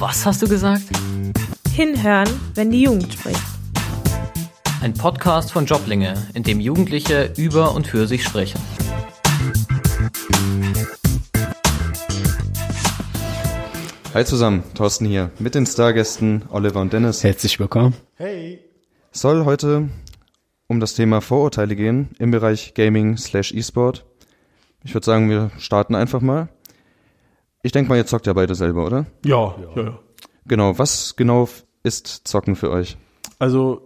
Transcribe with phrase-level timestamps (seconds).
[0.00, 0.84] Was hast du gesagt?
[1.74, 3.42] Hinhören, wenn die Jugend spricht.
[4.80, 8.58] Ein Podcast von Joblinge, in dem Jugendliche über und für sich sprechen.
[14.14, 17.22] Hi zusammen, Thorsten hier mit den Stargästen Oliver und Dennis.
[17.22, 17.92] Herzlich willkommen.
[19.12, 19.90] Soll heute
[20.66, 24.06] um das Thema Vorurteile gehen im Bereich Gaming slash E-Sport.
[24.82, 26.48] Ich würde sagen, wir starten einfach mal.
[27.62, 29.06] Ich denke mal, ihr zockt ja beide selber, oder?
[29.24, 29.98] Ja, ja, ja.
[30.46, 31.48] Genau, was genau
[31.82, 32.96] ist Zocken für euch?
[33.38, 33.82] Also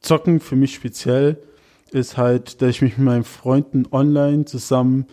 [0.00, 1.42] Zocken für mich speziell
[1.90, 5.06] ist halt, dass ich mich mit meinen Freunden online zusammen,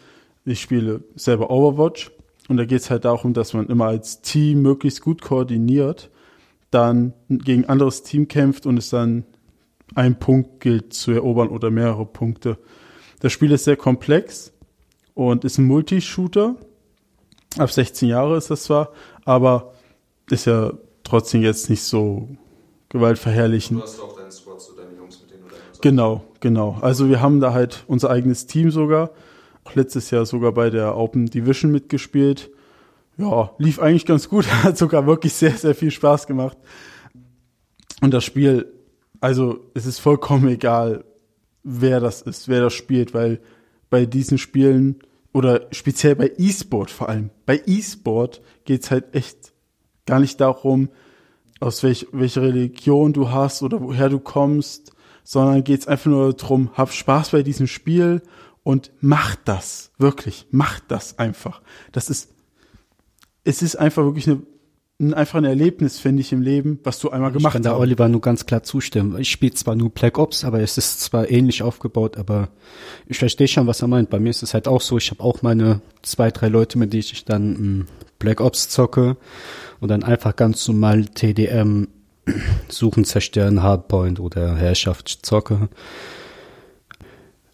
[0.45, 2.11] ich spiele selber Overwatch
[2.49, 6.09] und da geht es halt darum, dass man immer als Team möglichst gut koordiniert,
[6.71, 9.25] dann gegen ein anderes Team kämpft und es dann
[9.95, 12.57] ein Punkt gilt zu erobern oder mehrere Punkte.
[13.19, 14.51] Das Spiel ist sehr komplex
[15.13, 16.55] und ist ein Multi-Shooter.
[17.57, 18.89] Ab 16 Jahre ist das zwar,
[19.25, 19.73] aber
[20.29, 20.71] ist ja
[21.03, 22.29] trotzdem jetzt nicht so
[22.89, 23.81] gewaltverherrlichend.
[23.81, 26.77] hast auch deinen Squad, so deine Jungs, mit denen du da Genau, genau.
[26.81, 29.11] Also wir haben da halt unser eigenes Team sogar.
[29.63, 32.49] Auch letztes Jahr sogar bei der Open Division mitgespielt.
[33.17, 34.47] Ja, lief eigentlich ganz gut.
[34.63, 36.57] Hat sogar wirklich sehr, sehr viel Spaß gemacht.
[38.01, 38.71] Und das Spiel,
[39.19, 41.03] also es ist vollkommen egal,
[41.63, 43.39] wer das ist, wer das spielt, weil
[43.89, 44.99] bei diesen Spielen
[45.33, 49.53] oder speziell bei E-Sport vor allem, bei E-Sport geht's halt echt
[50.05, 50.89] gar nicht darum,
[51.59, 56.71] aus welch, welcher Religion du hast oder woher du kommst, sondern geht's einfach nur darum,
[56.73, 58.21] hab Spaß bei diesem Spiel
[58.63, 61.61] und mach das, wirklich, mach das einfach.
[61.91, 62.33] Das ist,
[63.43, 64.47] es ist einfach wirklich eine, ein,
[65.13, 67.79] einfach ein Erlebnis, finde ich, im Leben, was du einmal Ich gemacht kann da hast.
[67.79, 69.17] Oliver nur ganz klar zustimmen.
[69.19, 72.49] Ich spiele zwar nur Black Ops, aber es ist zwar ähnlich aufgebaut, aber
[73.07, 74.09] ich verstehe schon, was er meint.
[74.09, 76.93] Bei mir ist es halt auch so, ich habe auch meine zwei, drei Leute, mit
[76.93, 77.85] denen ich dann mh,
[78.19, 79.17] Black Ops zocke
[79.79, 81.87] und dann einfach ganz normal TDM
[82.69, 85.69] suchen, zerstören, Hardpoint oder Herrschaft zocke.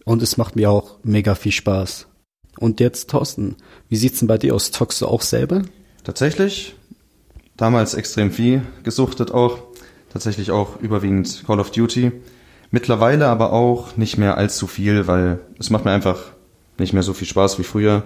[0.03, 2.07] Und es macht mir auch mega viel Spaß.
[2.59, 3.55] Und jetzt, Thorsten,
[3.89, 4.71] wie sieht's denn bei dir aus?
[4.71, 5.63] Zockst du auch selber?
[6.03, 6.75] Tatsächlich,
[7.57, 9.59] damals extrem viel gesuchtet auch.
[10.11, 12.11] Tatsächlich auch überwiegend Call of Duty.
[12.71, 16.19] Mittlerweile aber auch nicht mehr allzu viel, weil es macht mir einfach
[16.77, 18.03] nicht mehr so viel Spaß wie früher.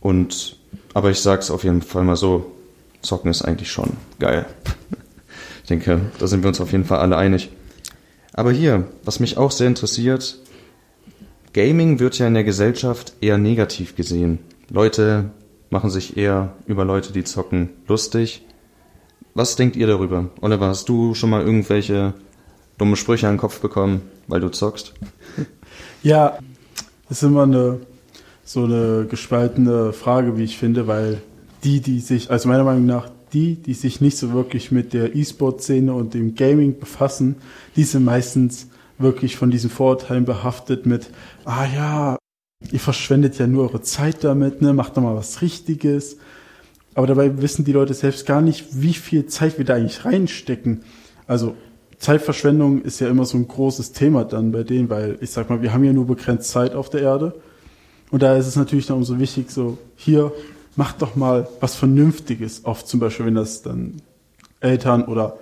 [0.00, 0.56] Und,
[0.92, 2.52] aber ich sag's auf jeden Fall mal so,
[3.02, 4.46] Zocken ist eigentlich schon geil.
[5.62, 7.48] Ich denke, da sind wir uns auf jeden Fall alle einig.
[8.34, 10.36] Aber hier, was mich auch sehr interessiert,
[11.54, 14.40] Gaming wird ja in der Gesellschaft eher negativ gesehen.
[14.68, 15.30] Leute
[15.74, 18.46] machen sich eher über Leute, die zocken, lustig.
[19.34, 20.30] Was denkt ihr darüber?
[20.40, 22.14] Oliver, hast du schon mal irgendwelche
[22.78, 24.94] dumme Sprüche an den Kopf bekommen, weil du zockst?
[26.04, 26.38] Ja,
[27.08, 27.80] das ist immer eine
[28.44, 31.22] so eine gespaltene Frage, wie ich finde, weil
[31.64, 35.16] die, die sich, also meiner Meinung nach, die, die sich nicht so wirklich mit der
[35.16, 37.36] E-Sport-Szene und dem Gaming befassen,
[37.74, 38.68] die sind meistens
[38.98, 41.08] wirklich von diesen Vorurteilen behaftet mit,
[41.46, 42.18] ah ja,
[42.72, 46.16] ihr verschwendet ja nur eure Zeit damit, ne, macht doch mal was Richtiges.
[46.94, 50.82] Aber dabei wissen die Leute selbst gar nicht, wie viel Zeit wir da eigentlich reinstecken.
[51.26, 51.54] Also
[51.98, 55.62] Zeitverschwendung ist ja immer so ein großes Thema dann bei denen, weil ich sag mal,
[55.62, 57.34] wir haben ja nur begrenzt Zeit auf der Erde.
[58.10, 60.32] Und da ist es natürlich dann umso wichtig, so hier,
[60.76, 62.64] macht doch mal was Vernünftiges.
[62.64, 64.02] Oft zum Beispiel, wenn das dann
[64.60, 65.38] Eltern oder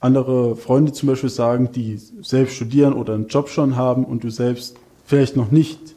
[0.00, 4.30] andere Freunde zum Beispiel sagen, die selbst studieren oder einen Job schon haben und du
[4.30, 5.96] selbst vielleicht noch nicht,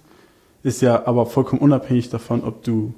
[0.63, 2.93] ist ja aber vollkommen unabhängig davon, ob du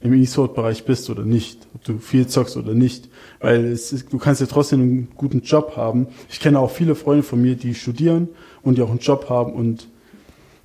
[0.00, 3.08] im E-Sport-Bereich bist oder nicht, ob du viel zockst oder nicht,
[3.40, 6.08] weil es ist, du kannst ja trotzdem einen guten Job haben.
[6.28, 8.28] Ich kenne auch viele Freunde von mir, die studieren
[8.62, 9.88] und die auch einen Job haben und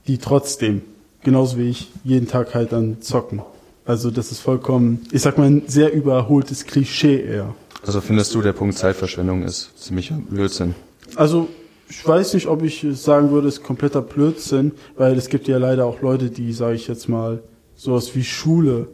[0.07, 0.81] die trotzdem,
[1.23, 3.41] genauso wie ich, jeden Tag halt dann zocken.
[3.85, 7.55] Also das ist vollkommen, ich sag mal, ein sehr überholtes Klischee eher.
[7.85, 10.75] Also findest du, der Punkt Zeitverschwendung ist ziemlich Blödsinn?
[11.15, 11.47] Also
[11.89, 15.57] ich weiß nicht, ob ich sagen würde, es ist kompletter Blödsinn, weil es gibt ja
[15.57, 17.41] leider auch Leute, die, sage ich jetzt mal,
[17.75, 18.87] sowas wie Schule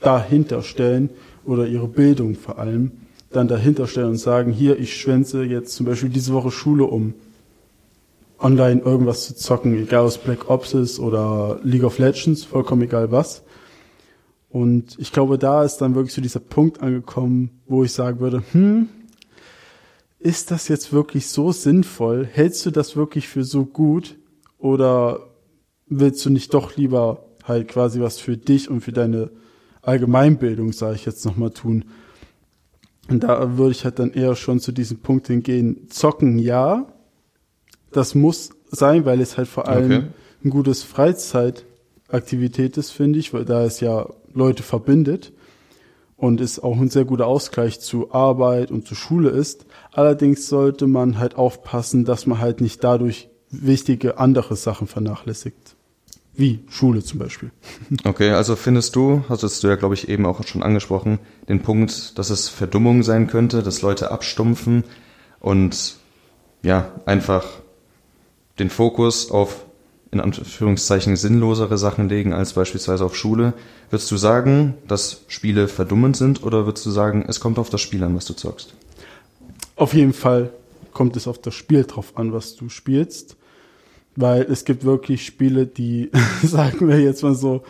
[0.00, 1.10] dahinter stellen
[1.44, 2.92] oder ihre Bildung vor allem
[3.30, 7.14] dann dahinter stellen und sagen, hier, ich schwänze jetzt zum Beispiel diese Woche Schule um,
[8.38, 13.10] online irgendwas zu zocken, egal es Black Ops ist oder League of Legends, vollkommen egal
[13.10, 13.42] was.
[14.50, 18.42] Und ich glaube, da ist dann wirklich so dieser Punkt angekommen, wo ich sagen würde,
[18.52, 18.88] hm,
[20.18, 22.26] ist das jetzt wirklich so sinnvoll?
[22.30, 24.16] Hältst du das wirklich für so gut?
[24.58, 25.20] Oder
[25.86, 29.30] willst du nicht doch lieber halt quasi was für dich und für deine
[29.82, 31.84] Allgemeinbildung, sage ich jetzt nochmal, tun?
[33.08, 36.92] Und da würde ich halt dann eher schon zu diesem Punkt hingehen, zocken ja,
[37.92, 40.06] das muss sein, weil es halt vor allem Okay.
[40.44, 45.32] ein gutes Freizeitaktivität ist, finde ich, weil da es ja Leute verbindet.
[46.16, 49.66] Und es auch ein sehr guter Ausgleich zu Arbeit und zu Schule ist.
[49.92, 55.76] Allerdings sollte man halt aufpassen, dass man halt nicht dadurch wichtige andere Sachen vernachlässigt.
[56.34, 57.50] Wie Schule zum Beispiel.
[58.04, 61.18] Okay, also findest du, hattest du ja, glaube ich, eben auch schon angesprochen,
[61.48, 64.84] den Punkt, dass es Verdummung sein könnte, dass Leute abstumpfen
[65.40, 65.96] und
[66.62, 67.46] ja, einfach
[68.58, 69.65] den Fokus auf
[70.16, 73.52] in Anführungszeichen sinnlosere Sachen legen als beispielsweise auf Schule.
[73.90, 77.80] Würdest du sagen, dass Spiele verdummend sind oder würdest du sagen, es kommt auf das
[77.80, 78.74] Spiel an, was du zockst?
[79.76, 80.50] Auf jeden Fall
[80.92, 83.36] kommt es auf das Spiel drauf an, was du spielst.
[84.16, 86.10] Weil es gibt wirklich Spiele, die,
[86.42, 87.62] sagen wir jetzt mal so,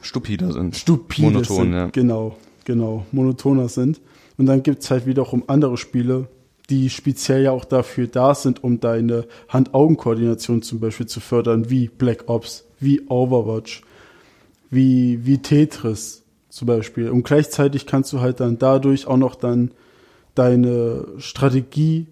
[0.00, 0.76] Stupider sind.
[0.76, 1.72] stupide Monoton, sind.
[1.74, 1.86] ja.
[1.90, 4.00] Genau, genau, monotoner sind.
[4.38, 6.28] Und dann gibt's halt wiederum andere Spiele,
[6.70, 11.88] die speziell ja auch dafür da sind, um deine Hand-Augen-Koordination zum Beispiel zu fördern, wie
[11.88, 13.82] Black Ops, wie Overwatch,
[14.70, 17.10] wie, wie Tetris zum Beispiel.
[17.10, 19.72] Und gleichzeitig kannst du halt dann dadurch auch noch dann
[20.34, 22.06] deine Strategie,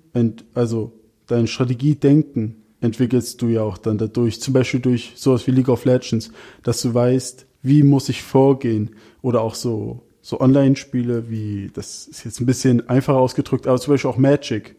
[0.55, 0.93] also
[1.29, 4.41] dein Strategiedenken entwickelst du ja auch dann dadurch.
[4.41, 6.31] Zum Beispiel durch sowas wie League of Legends,
[6.63, 8.91] dass du weißt, wie muss ich vorgehen.
[9.23, 13.95] Oder auch so, so Online-Spiele wie, das ist jetzt ein bisschen einfacher ausgedrückt, aber zum
[13.95, 14.77] Beispiel auch Magic.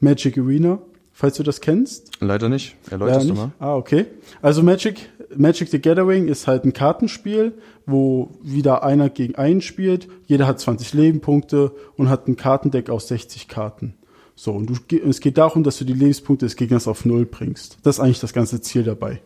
[0.00, 0.80] Magic Arena,
[1.12, 2.10] falls du das kennst.
[2.18, 2.74] Leider nicht.
[2.90, 3.36] Erläuterst du nicht?
[3.40, 3.52] mal?
[3.60, 4.06] Ah, okay.
[4.42, 7.52] Also Magic, Magic the Gathering ist halt ein Kartenspiel,
[7.86, 10.08] wo wieder einer gegen einen spielt.
[10.26, 13.94] Jeder hat 20 Lebenpunkte und hat ein Kartendeck aus 60 Karten.
[14.34, 17.78] So, und du, es geht darum, dass du die Lebenspunkte des Gegners auf Null bringst.
[17.84, 19.22] Das ist eigentlich das ganze Ziel dabei.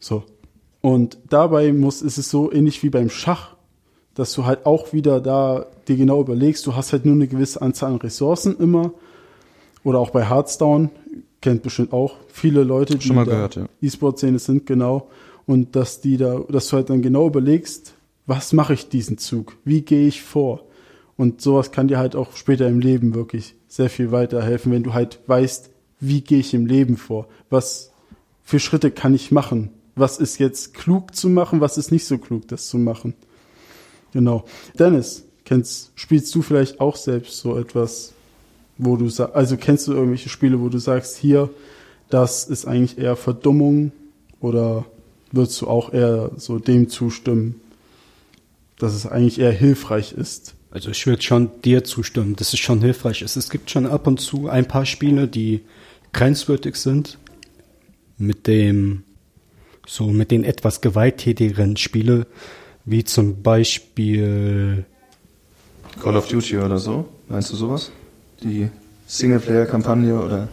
[0.00, 0.24] So.
[0.80, 3.55] Und dabei muss, ist es so ähnlich wie beim Schach,
[4.16, 7.62] dass du halt auch wieder da dir genau überlegst, du hast halt nur eine gewisse
[7.62, 8.92] Anzahl an Ressourcen immer.
[9.84, 10.90] Oder auch bei Hearthstone,
[11.40, 13.66] kennt bestimmt auch viele Leute, die Schon mal gehört, ja.
[13.80, 15.08] E-Sport-Szene sind, genau.
[15.44, 17.94] Und dass die da, dass du halt dann genau überlegst,
[18.26, 19.56] was mache ich diesen Zug?
[19.64, 20.64] Wie gehe ich vor?
[21.16, 24.94] Und sowas kann dir halt auch später im Leben wirklich sehr viel weiterhelfen, wenn du
[24.94, 25.70] halt weißt,
[26.00, 27.28] wie gehe ich im Leben vor?
[27.50, 27.92] Was
[28.42, 29.70] für Schritte kann ich machen?
[29.94, 31.60] Was ist jetzt klug zu machen?
[31.60, 33.14] Was ist nicht so klug, das zu machen?
[34.16, 34.46] Genau.
[34.78, 38.14] Dennis, kennst, spielst du vielleicht auch selbst so etwas,
[38.78, 41.50] wo du sagst, also kennst du irgendwelche Spiele, wo du sagst, hier,
[42.08, 43.92] das ist eigentlich eher Verdummung
[44.40, 44.86] oder
[45.32, 47.60] würdest du auch eher so dem zustimmen,
[48.78, 50.54] dass es eigentlich eher hilfreich ist?
[50.70, 53.36] Also ich würde schon dir zustimmen, dass es schon hilfreich ist.
[53.36, 55.60] Es gibt schon ab und zu ein paar Spiele, die
[56.14, 57.18] grenzwertig sind.
[58.16, 59.02] Mit dem,
[59.86, 62.26] so mit den etwas gewalttätigeren Spiele,
[62.86, 64.84] wie zum Beispiel,
[66.02, 67.06] Call of Duty oder so?
[67.28, 67.90] Meinst du sowas?
[68.42, 68.68] Die
[69.06, 70.48] Singleplayer-Kampagne oder?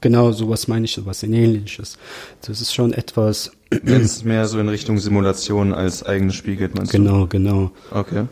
[0.00, 1.96] genau sowas meine ich, sowas ähnliches.
[2.42, 3.50] Das ist schon etwas,
[3.82, 7.72] Wenn es mehr so in Richtung Simulation als eigenes Spiel geht, meinst genau, genau.
[7.90, 7.98] du?
[7.98, 8.26] Okay.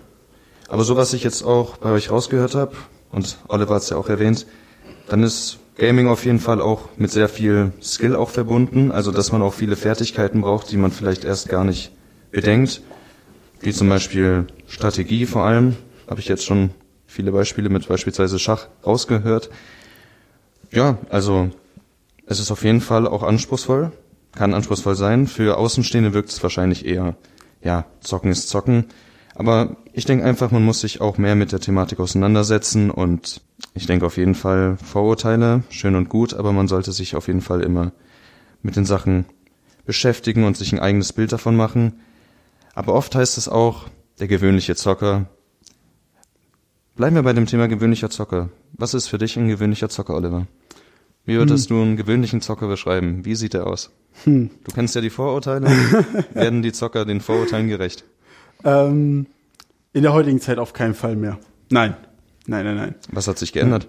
[0.69, 2.77] Aber so, was ich jetzt auch bei euch rausgehört habe,
[3.11, 4.47] und Oliver hat es ja auch erwähnt,
[5.09, 9.33] dann ist Gaming auf jeden Fall auch mit sehr viel Skill auch verbunden, also dass
[9.33, 11.91] man auch viele Fertigkeiten braucht, die man vielleicht erst gar nicht
[12.33, 12.83] bedenkt,
[13.61, 15.77] wie zum Beispiel Strategie vor allem,
[16.09, 16.71] habe ich jetzt schon
[17.07, 19.51] viele Beispiele mit beispielsweise Schach rausgehört.
[20.73, 21.51] Ja, also
[22.27, 23.93] es ist auf jeden Fall auch anspruchsvoll,
[24.35, 25.27] kann anspruchsvoll sein.
[25.27, 27.17] Für Außenstehende wirkt es wahrscheinlich eher,
[27.63, 28.87] ja, zocken ist zocken.
[29.35, 33.41] Aber ich denke einfach, man muss sich auch mehr mit der Thematik auseinandersetzen und
[33.75, 37.41] ich denke auf jeden Fall Vorurteile, schön und gut, aber man sollte sich auf jeden
[37.41, 37.93] Fall immer
[38.63, 39.25] mit den Sachen
[39.87, 42.01] beschäftigen und sich ein eigenes Bild davon machen.
[42.75, 43.89] Aber oft heißt es auch,
[44.19, 45.27] der gewöhnliche Zocker.
[46.97, 48.51] Bleiben wir bei dem Thema gewöhnlicher Zocker.
[48.73, 50.47] Was ist für dich ein gewöhnlicher Zocker, Oliver?
[51.25, 53.25] Wie würdest du einen gewöhnlichen Zocker beschreiben?
[53.25, 53.91] Wie sieht er aus?
[54.25, 55.67] Du kennst ja die Vorurteile.
[56.35, 58.05] Werden die Zocker den Vorurteilen gerecht?
[58.65, 59.27] Ähm,
[59.93, 61.39] in der heutigen Zeit auf keinen Fall mehr.
[61.71, 61.97] Nein.
[62.47, 62.95] Nein, nein, nein.
[63.11, 63.87] Was hat sich geändert?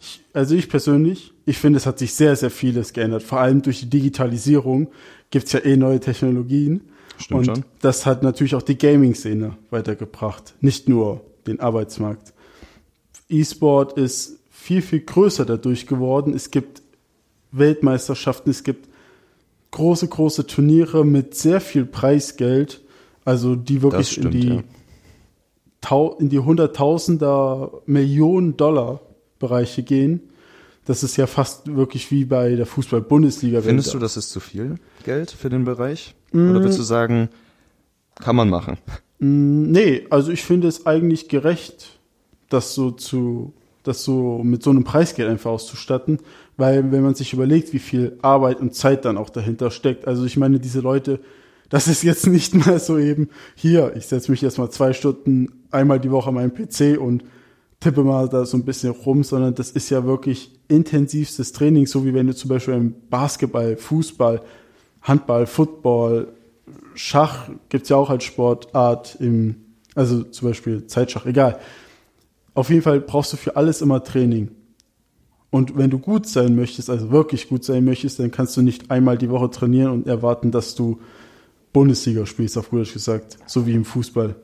[0.00, 3.22] Ich, also ich persönlich, ich finde, es hat sich sehr, sehr vieles geändert.
[3.22, 4.88] Vor allem durch die Digitalisierung
[5.30, 6.82] gibt's ja eh neue Technologien.
[7.18, 7.64] Stimmt und schon.
[7.80, 12.32] das hat natürlich auch die Gaming-Szene weitergebracht, nicht nur den Arbeitsmarkt.
[13.28, 16.34] E-Sport ist viel, viel größer dadurch geworden.
[16.34, 16.82] Es gibt
[17.52, 18.88] Weltmeisterschaften, es gibt
[19.70, 22.80] große, große Turniere mit sehr viel Preisgeld,
[23.24, 24.62] also die wirklich stimmt, in die ja.
[26.18, 29.00] In die Hunderttausender Millionen Dollar
[29.38, 30.30] Bereiche gehen.
[30.86, 33.62] Das ist ja fast wirklich wie bei der Fußball-Bundesliga.
[33.62, 36.14] Findest du, das ist zu viel Geld für den Bereich?
[36.32, 37.28] Oder würdest du sagen,
[38.20, 38.76] kann man machen?
[39.18, 41.98] Mm, Nee, also ich finde es eigentlich gerecht,
[42.50, 46.18] das so zu, das so mit so einem Preisgeld einfach auszustatten,
[46.56, 50.24] weil wenn man sich überlegt, wie viel Arbeit und Zeit dann auch dahinter steckt, also
[50.24, 51.20] ich meine, diese Leute,
[51.70, 55.48] Das ist jetzt nicht mal so eben, hier, ich setze mich jetzt mal zwei Stunden
[55.70, 57.24] einmal die Woche an meinen PC und
[57.84, 62.06] tippe mal da so ein bisschen rum, sondern das ist ja wirklich intensivstes Training, so
[62.06, 64.40] wie wenn du zum Beispiel im Basketball, Fußball,
[65.02, 66.28] Handball, Football,
[66.94, 69.56] Schach gibt's ja auch als Sportart im,
[69.94, 71.58] also zum Beispiel Zeitschach, egal.
[72.54, 74.50] Auf jeden Fall brauchst du für alles immer Training.
[75.50, 78.90] Und wenn du gut sein möchtest, also wirklich gut sein möchtest, dann kannst du nicht
[78.90, 81.00] einmal die Woche trainieren und erwarten, dass du
[81.74, 84.36] Bundesliga spielst, auf gut gesagt, so wie im Fußball.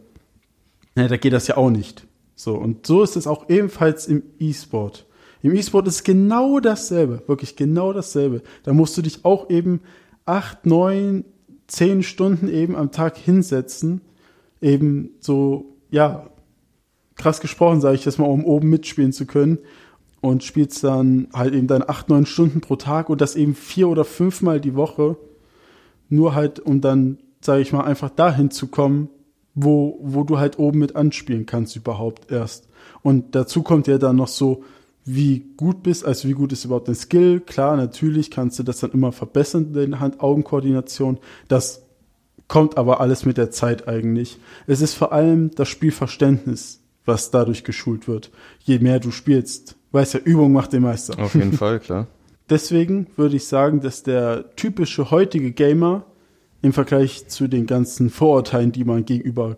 [0.95, 2.05] Ja, da geht das ja auch nicht.
[2.41, 5.05] So, und so ist es auch ebenfalls im E-Sport.
[5.43, 8.41] Im E-Sport ist genau dasselbe, wirklich genau dasselbe.
[8.63, 9.83] Da musst du dich auch eben
[10.25, 11.27] acht, neun,
[11.67, 14.01] zehn Stunden eben am Tag hinsetzen,
[14.63, 16.31] eben so, ja,
[17.15, 19.59] krass gesprochen, sage ich das mal, um oben mitspielen zu können
[20.23, 23.87] und spielst dann halt eben dann acht, neun Stunden pro Tag und das eben vier
[23.87, 25.19] oder fünfmal die Woche,
[26.09, 29.11] nur halt, um dann, sage ich mal, einfach dahin zu kommen,
[29.63, 32.69] wo, wo du halt oben mit anspielen kannst überhaupt erst.
[33.03, 34.65] Und dazu kommt ja dann noch so,
[35.05, 37.41] wie gut bist, also wie gut ist überhaupt dein Skill.
[37.41, 41.19] Klar, natürlich kannst du das dann immer verbessern, deine Hand-Augen-Koordination.
[41.49, 41.83] Das
[42.49, 44.39] kommt aber alles mit der Zeit eigentlich.
[44.67, 48.31] Es ist vor allem das Spielverständnis, was dadurch geschult wird.
[48.61, 51.19] Je mehr du spielst, weiß ja, Übung macht den Meister.
[51.19, 52.07] Auf jeden Fall, klar.
[52.51, 56.05] Deswegen würde ich sagen, dass der typische heutige Gamer
[56.63, 59.57] im Vergleich zu den ganzen Vorurteilen, die man gegenüber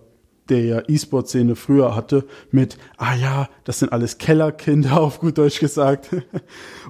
[0.49, 6.11] der E-Sport-Szene früher hatte, mit, ah ja, das sind alles Kellerkinder, auf gut Deutsch gesagt.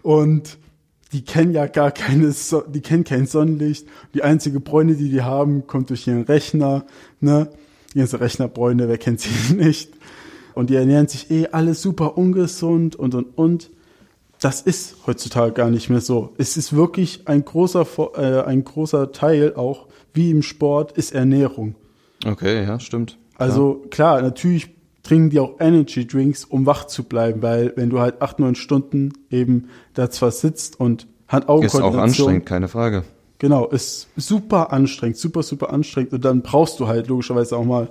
[0.03, 0.59] Und
[1.13, 3.87] die kennen ja gar keine, so die kennen kein Sonnenlicht.
[4.15, 6.87] Die einzige Bräune, die die haben, kommt durch ihren Rechner,
[7.21, 7.51] ne?
[7.93, 9.93] Die ganze Rechnerbräune, wer kennt sie nicht?
[10.55, 13.71] Und die ernähren sich eh alles super ungesund und, und, und.
[14.41, 16.33] Das ist heutzutage gar nicht mehr so.
[16.37, 21.75] Es ist wirklich ein großer, äh, ein großer Teil auch, wie im Sport, ist Ernährung.
[22.25, 23.19] Okay, ja, stimmt.
[23.37, 24.71] Also klar, natürlich
[25.03, 28.55] trinken die auch Energy Drinks, um wach zu bleiben, weil wenn du halt acht, neun
[28.55, 33.05] Stunden eben da zwar sitzt und hand augen Ist auch anstrengend, keine Frage.
[33.39, 37.91] Genau, ist super anstrengend, super, super anstrengend und dann brauchst du halt logischerweise auch mal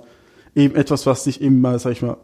[0.54, 2.16] eben etwas, was dich eben mal, sag ich mal,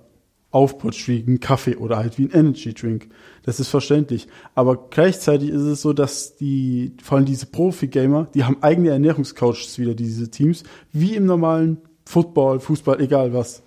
[0.50, 3.08] aufputscht, wie ein Kaffee oder halt wie ein Energy Drink.
[3.42, 4.28] Das ist verständlich.
[4.54, 9.78] Aber gleichzeitig ist es so, dass die, vor allem diese Profi-Gamer, die haben eigene Ernährungscoaches
[9.78, 13.62] wieder, diese Teams, wie im normalen Football, Fußball, egal was.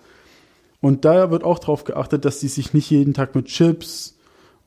[0.80, 4.18] Und daher wird auch darauf geachtet, dass die sich nicht jeden Tag mit Chips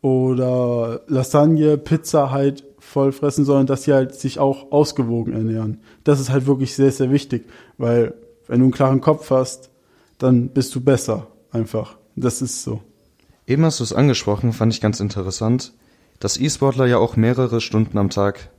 [0.01, 5.81] oder Lasagne, Pizza halt voll fressen, sondern dass sie halt sich auch ausgewogen ernähren.
[6.05, 7.45] Das ist halt wirklich sehr, sehr wichtig,
[7.77, 8.13] weil
[8.47, 9.71] wenn du einen klaren Kopf hast,
[10.17, 11.97] dann bist du besser einfach.
[12.15, 12.81] Das ist so.
[13.47, 15.73] Eben hast du es angesprochen, fand ich ganz interessant,
[16.19, 18.49] dass E-Sportler ja auch mehrere Stunden am Tag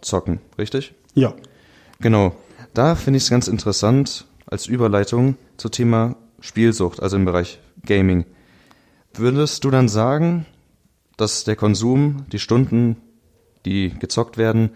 [0.00, 0.94] zocken, richtig?
[1.14, 1.34] Ja.
[2.00, 2.34] Genau.
[2.74, 8.24] Da finde ich es ganz interessant als Überleitung zum Thema Spielsucht, also im Bereich Gaming.
[9.14, 10.46] Würdest du dann sagen,
[11.16, 12.96] dass der Konsum, die Stunden,
[13.64, 14.70] die gezockt werden,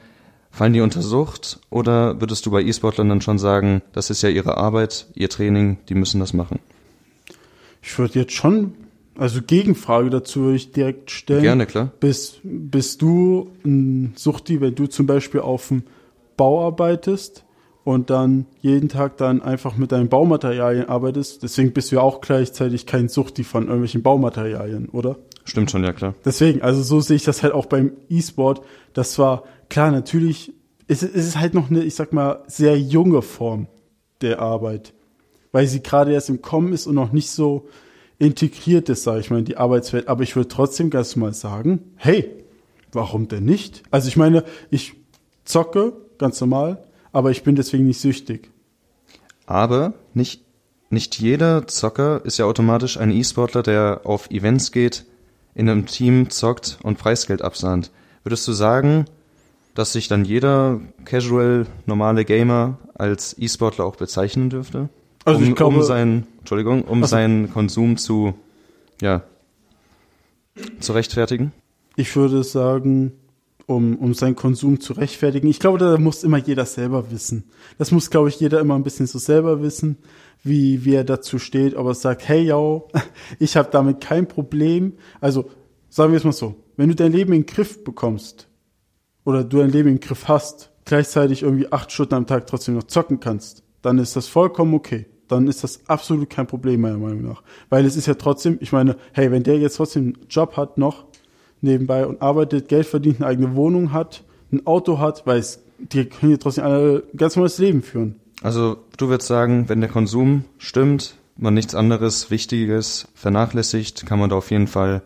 [0.50, 1.60] fallen die unter Sucht?
[1.70, 5.78] Oder würdest du bei E-Sportlern dann schon sagen, das ist ja ihre Arbeit, ihr Training,
[5.88, 6.60] die müssen das machen?
[7.82, 8.74] Ich würde jetzt schon,
[9.18, 11.42] also Gegenfrage dazu würde ich direkt stellen.
[11.42, 11.92] Gerne, klar.
[12.00, 15.82] Bist, bist du ein Suchti, wenn du zum Beispiel auf dem
[16.36, 17.44] Bau arbeitest
[17.84, 21.42] und dann jeden Tag dann einfach mit deinen Baumaterialien arbeitest?
[21.42, 25.16] Deswegen bist du ja auch gleichzeitig kein Suchti von irgendwelchen Baumaterialien, oder?
[25.44, 26.14] Stimmt schon, ja klar.
[26.24, 28.62] Deswegen, also so sehe ich das halt auch beim E-Sport.
[28.92, 30.52] Das war, klar, natürlich,
[30.86, 33.66] es, es ist halt noch eine, ich sag mal, sehr junge Form
[34.20, 34.92] der Arbeit
[35.52, 37.68] weil sie gerade erst im Kommen ist und noch nicht so
[38.18, 40.08] integriert ist, sage ich mal, in die Arbeitswelt.
[40.08, 42.30] Aber ich würde trotzdem ganz mal sagen, hey,
[42.92, 43.82] warum denn nicht?
[43.90, 44.94] Also ich meine, ich
[45.44, 48.50] zocke ganz normal, aber ich bin deswegen nicht süchtig.
[49.46, 50.42] Aber nicht,
[50.90, 55.06] nicht jeder Zocker ist ja automatisch ein E-Sportler, der auf Events geht,
[55.54, 57.90] in einem Team zockt und Preisgeld absahnt.
[58.22, 59.06] Würdest du sagen,
[59.74, 64.88] dass sich dann jeder casual normale Gamer als E-Sportler auch bezeichnen dürfte?
[65.36, 68.34] Also um, glaube, um seinen, Entschuldigung, um Also- seinen Konsum zu,
[69.00, 69.22] ja,
[70.80, 71.52] zu rechtfertigen?
[71.96, 73.12] ich würde sagen,
[73.66, 75.48] um, um seinen Konsum zu rechtfertigen.
[75.48, 77.44] Ich glaube, da muss immer jeder selber wissen.
[77.78, 79.98] Das muss, glaube ich, jeder immer ein bisschen so selber wissen,
[80.42, 82.88] wie, wie er dazu steht, ob er sagt, hey, yo,
[83.38, 84.94] ich habe damit kein Problem.
[85.20, 85.50] Also,
[85.88, 88.48] sagen wir es mal so, wenn du dein Leben in den Griff bekommst
[89.24, 92.74] oder du dein Leben in den Griff hast, gleichzeitig irgendwie acht Stunden am Tag trotzdem
[92.74, 95.06] noch zocken kannst, dann ist das vollkommen okay.
[95.30, 97.42] Dann ist das absolut kein Problem, meiner Meinung nach.
[97.68, 100.78] Weil es ist ja trotzdem, ich meine, hey, wenn der jetzt trotzdem einen Job hat
[100.78, 101.04] noch
[101.60, 106.04] nebenbei und arbeitet, Geld verdient, eine eigene Wohnung hat, ein Auto hat, weil es, die
[106.06, 108.16] können ja trotzdem ein ganz normales Leben führen.
[108.42, 114.30] Also du würdest sagen, wenn der Konsum stimmt, man nichts anderes Wichtiges vernachlässigt, kann man
[114.30, 115.02] da auf jeden Fall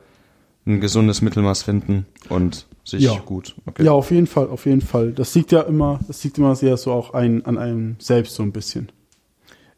[0.67, 3.19] ein gesundes Mittelmaß finden und sich Ja.
[3.25, 3.55] gut.
[3.67, 3.85] Okay.
[3.85, 5.13] Ja, auf jeden Fall, auf jeden Fall.
[5.13, 8.43] Das liegt ja immer, das liegt immer sehr so auch ein, an einem selbst so
[8.43, 8.91] ein bisschen.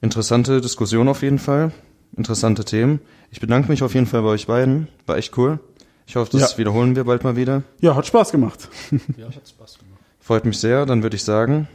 [0.01, 1.73] Interessante Diskussion auf jeden Fall.
[2.17, 3.01] Interessante Themen.
[3.31, 4.89] Ich bedanke mich auf jeden Fall bei euch beiden.
[5.07, 5.59] War echt cool.
[6.07, 6.59] Ich hoffe, das Ja.
[6.59, 7.63] wiederholen wir bald mal wieder.
[7.81, 8.69] Ja, hat Spaß gemacht.
[9.17, 10.01] Ja, hat Spaß gemacht.
[10.21, 10.87] Freut mich sehr.
[10.87, 11.69] Dann würde ich sagen,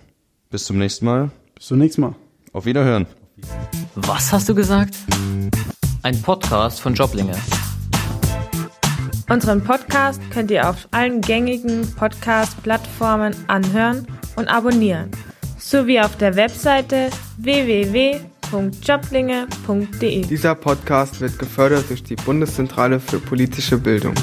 [0.49, 1.31] bis zum nächsten Mal.
[1.55, 2.15] Bis zum nächsten Mal.
[2.53, 3.07] Auf Wiederhören.
[3.95, 4.95] Was hast du gesagt?
[6.03, 7.35] Ein Podcast von Joblinge.
[9.29, 15.09] Unseren Podcast könnt ihr auf allen gängigen Podcast-Plattformen anhören und abonnieren,
[15.71, 20.25] sowie auf der Webseite www.joblinge.de.
[20.25, 24.13] Dieser Podcast wird gefördert durch die Bundeszentrale für politische Bildung.